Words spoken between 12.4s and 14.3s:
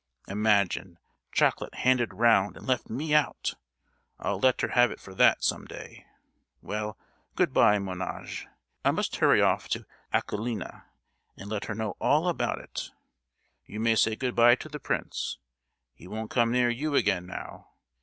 it. You may say